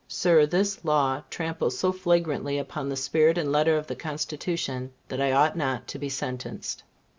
[0.07, 5.21] Sir, this, law tramples so flagrantly upon the spirit and letter of the Constitution, that
[5.21, 6.81] I ought not to be sentenced.